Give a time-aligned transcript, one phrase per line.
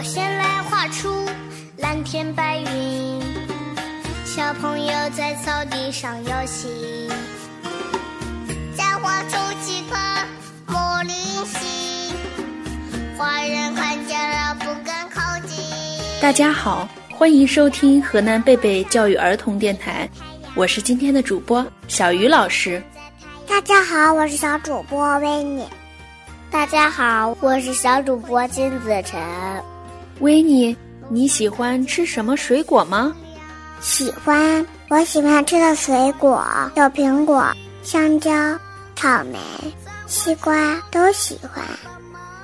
[0.00, 1.26] 我先来画出
[1.76, 3.22] 蓝天白云，
[4.24, 7.10] 小朋友在草地上游戏，
[8.74, 9.96] 再画出几颗
[10.72, 11.12] 茉莉
[11.44, 12.16] 心，
[13.18, 15.62] 坏人看见了不敢靠近。
[16.18, 20.08] 大家好，欢迎收听河南贝贝教育儿童电台，
[20.54, 22.82] 我是今天的主播小鱼老师。
[23.46, 25.68] 大家好，我是小主播维尼。
[26.50, 29.20] 大家好，我是小主播金子晨。
[30.20, 30.76] 维尼，
[31.08, 33.14] 你喜欢吃什么水果吗？
[33.80, 36.44] 喜欢，我喜欢吃的水果
[36.76, 37.50] 有苹果、
[37.82, 38.30] 香蕉、
[38.94, 39.38] 草莓、
[40.06, 41.64] 西瓜，都喜欢。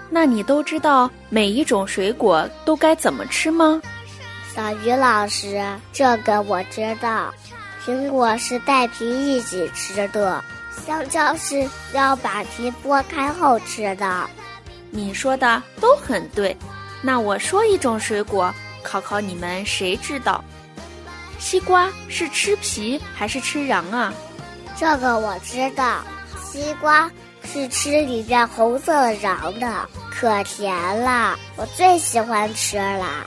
[0.09, 3.81] 那你都知道每一种水果都该怎么吃吗？
[4.55, 7.33] 小鱼老师，这个我知道。
[7.85, 10.43] 苹果是带皮一起吃的。
[10.87, 14.27] 香蕉是要把皮剥开后吃的，
[14.91, 16.57] 你说的都很对。
[17.07, 20.43] 那我说一种水果，考考你们谁知道？
[21.39, 24.13] 西瓜是吃皮还是吃瓤啊？
[24.77, 26.01] 这个我知道，
[26.45, 27.09] 西瓜
[27.45, 33.25] 是吃里边红色的瓤的，可甜了，我最喜欢吃了。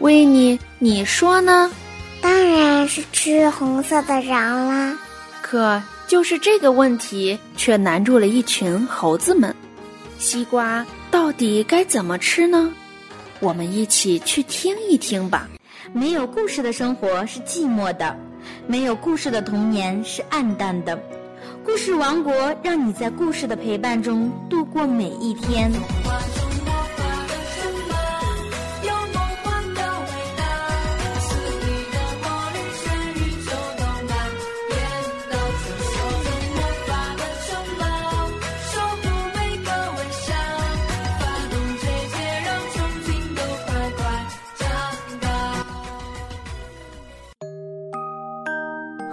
[0.00, 1.72] 维尼，你说呢？
[2.20, 4.34] 当然是吃红色的瓤
[4.68, 4.98] 啦。
[5.40, 5.82] 可。
[6.10, 9.54] 就是这个问题，却难住了一群猴子们。
[10.18, 12.74] 西瓜到底该怎么吃呢？
[13.40, 15.48] 我们一起去听一听吧。
[15.92, 18.16] 没有故事的生活是寂寞的，
[18.66, 20.98] 没有故事的童年是暗淡的。
[21.64, 25.70] 故事王国让你在故事的陪伴中度过每一天。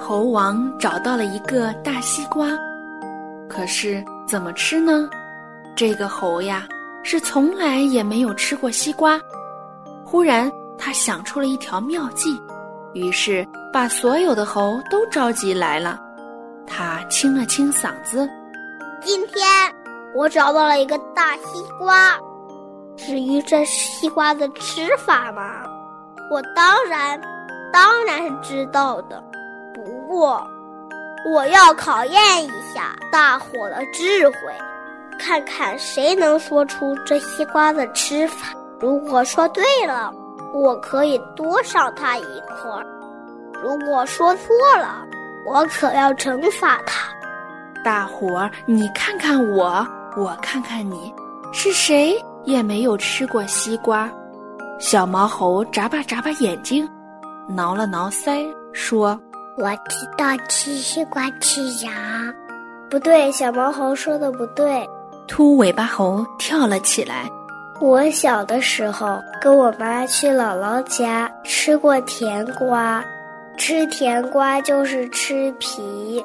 [0.07, 2.47] 猴王找到了一个大西瓜，
[3.50, 5.09] 可是怎么吃呢？
[5.75, 6.66] 这个猴呀，
[7.03, 9.19] 是从来也没有吃过西瓜。
[10.06, 12.41] 忽然，他想出了一条妙计，
[12.94, 16.00] 于是把所有的猴都召集来了。
[16.66, 18.29] 他清了清嗓子
[19.03, 19.45] ：“今天
[20.16, 22.18] 我找到了一个大西瓜，
[22.95, 25.66] 至于这西瓜的吃法嘛，
[26.31, 27.19] 我当然
[27.74, 29.22] 当然是知道的。”
[30.07, 30.22] 不，
[31.29, 34.38] 我要考验一下大伙的智慧，
[35.19, 38.47] 看看谁能说出这西瓜的吃法。
[38.79, 40.13] 如果说对了，
[40.53, 42.81] 我可以多赏他一块；
[43.62, 45.06] 如果说错了，
[45.45, 47.09] 我可要惩罚他。
[47.84, 49.85] 大伙儿，你看看我，
[50.16, 51.13] 我看看你，
[51.51, 54.09] 是谁也没有吃过西瓜。
[54.79, 56.88] 小毛猴眨巴眨巴眼睛，
[57.50, 59.19] 挠了挠腮，说。
[59.57, 61.90] 我知道吃西瓜吃瓤，
[62.91, 64.88] 不对，小毛猴说的不对。
[65.28, 67.28] 秃尾巴猴跳了起来。
[67.81, 73.03] 我小的时候跟我妈去姥姥家吃过甜瓜，
[73.57, 76.24] 吃甜瓜就是吃皮。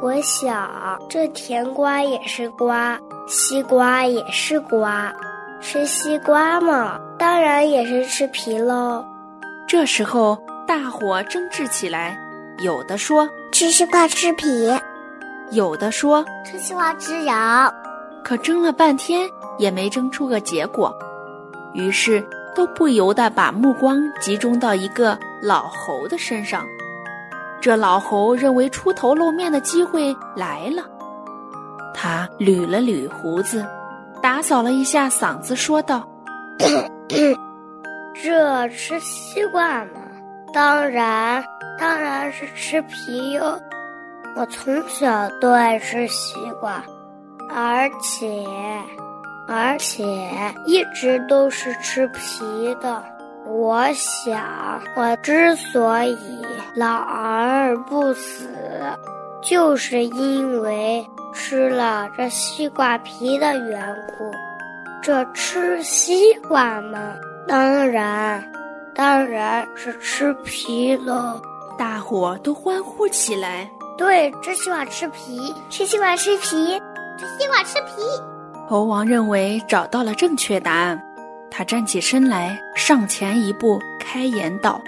[0.00, 5.12] 我想这甜瓜也是瓜，西瓜也是瓜，
[5.60, 9.04] 吃西瓜嘛，当然也是吃皮喽。
[9.68, 12.18] 这时候大伙争执起来。
[12.58, 14.70] 有的说吃西瓜吃皮，
[15.50, 17.72] 有的说吃西瓜吃瓤，
[18.22, 20.94] 可争了半天也没争出个结果，
[21.74, 22.24] 于是
[22.54, 26.64] 都不由得把目光集中到一个老猴的身上。
[27.60, 30.84] 这老猴认为出头露面的机会来了，
[31.94, 33.64] 他捋了捋胡子，
[34.20, 36.06] 打扫了一下嗓子，说道
[38.22, 40.01] ：“这吃西瓜吗？
[40.52, 41.42] 当然。”
[41.80, 43.58] 当然是吃皮哟，
[44.36, 46.80] 我从小都爱吃西瓜，
[47.50, 48.46] 而且
[49.48, 50.04] 而且
[50.64, 53.02] 一直都是吃皮的。
[53.46, 56.16] 我想，我之所以
[56.76, 58.48] 老而不死，
[59.42, 61.04] 就是因为
[61.34, 64.30] 吃了这西瓜皮的缘故。
[65.02, 67.14] 这吃西瓜嘛，
[67.48, 68.40] 当然
[68.94, 71.40] 当然是吃皮了。
[71.78, 73.68] 大伙都欢呼起来。
[73.96, 76.80] 对，吃西瓜吃皮，吃西瓜吃皮，
[77.18, 78.02] 吃西瓜吃皮。
[78.68, 81.00] 猴王认为找到了正确答案，
[81.50, 84.80] 他站起身来，上前一步，开言道：“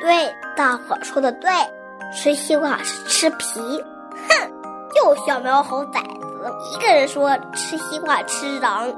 [0.00, 1.50] 对，大伙说的对，
[2.14, 3.60] 吃西瓜是吃皮。
[4.28, 4.50] 哼，
[4.96, 8.94] 又小苗猴崽子，一个人说吃西瓜吃瓤，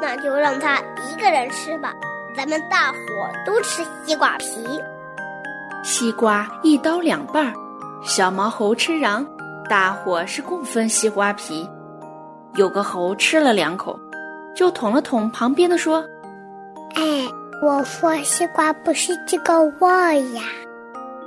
[0.00, 1.92] 那就让他一个人吃吧。
[2.36, 2.96] 咱们大伙
[3.44, 4.46] 都吃西瓜皮。
[5.82, 7.52] 西瓜一刀两半儿，
[8.02, 9.26] 小毛猴吃瓤，
[9.68, 11.68] 大伙是共分西瓜皮。
[12.54, 13.98] 有个猴吃了两口，
[14.54, 16.04] 就捅了捅旁边的说
[16.94, 17.02] ：“哎，
[17.62, 20.42] 我说西瓜不是这个味儿呀。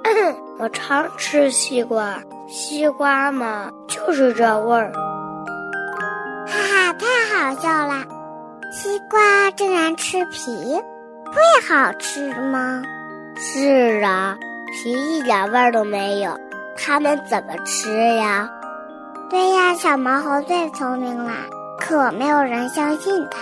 [0.60, 4.92] 我常吃西瓜，西瓜嘛就是这味儿。”
[6.48, 8.04] 哈哈，太好笑了！
[8.72, 10.82] 西瓜竟然吃皮，
[11.32, 12.82] 会好吃吗？
[13.36, 14.38] 是啊，
[14.74, 16.38] 皮一点味儿都没有，
[16.78, 18.50] 他们怎么吃呀？
[19.30, 21.32] 对呀，小毛猴最聪明了，
[21.80, 23.40] 可没有人相信他，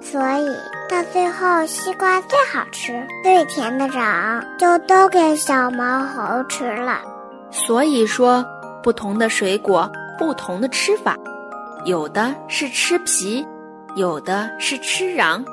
[0.00, 0.46] 所以
[0.88, 7.00] 到最后西瓜最好吃、最甜的瓤就都给小毛猴吃了。
[7.50, 8.44] 所以说，
[8.82, 11.16] 不同的水果，不同的吃法。
[11.84, 13.44] 有的是吃皮，
[13.96, 15.44] 有的是吃瓤，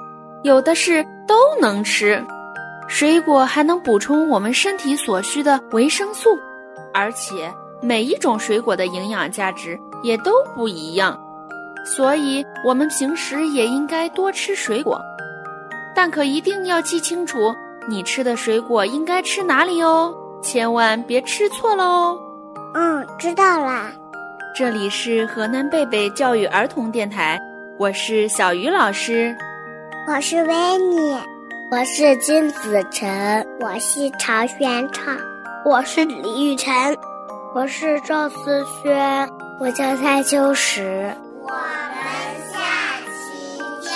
[0.44, 2.24] 有的是都能吃。
[2.88, 6.30] 水果还能补充我们身体所需的维生素，
[6.94, 11.20] 而且每一种水果的营养价值也都不一样，
[11.86, 15.02] 所以我们平时也应该多吃水果。
[15.94, 17.54] 但可一定要记清楚，
[17.90, 22.18] 你吃的水果应该吃哪里哦，千万别吃错了哦。
[22.74, 23.92] 嗯，知道啦。
[24.56, 27.40] 这里是河南贝贝教育儿童电台，
[27.78, 29.36] 我是小鱼老师，
[30.10, 31.20] 我是维尼，
[31.70, 35.18] 我是金子晨，我是曹玄畅，
[35.66, 36.74] 我是李雨晨，
[37.54, 41.14] 我是赵思轩，我叫蔡秋实。
[41.42, 41.60] 我们
[42.54, 42.58] 下
[43.12, 43.92] 期见。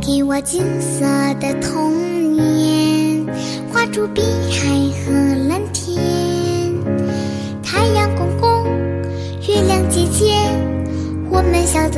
[0.00, 1.04] 给我金色
[1.38, 3.24] 的童年，
[3.72, 4.20] 画出碧
[4.50, 4.66] 海
[5.04, 5.12] 和
[5.48, 5.75] 蓝天。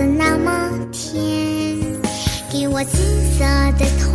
[0.07, 1.19] 那么甜。
[2.51, 3.01] 给我金
[3.33, 3.45] 色
[3.79, 4.08] 的童年。